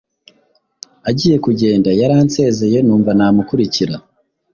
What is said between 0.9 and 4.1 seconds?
agiye kugenda yaransezeye numva namukurikira